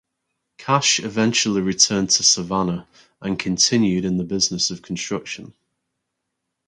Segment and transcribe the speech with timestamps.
[0.57, 2.87] Cash eventually returned to Savannah
[3.21, 5.53] and continued in the business of construction.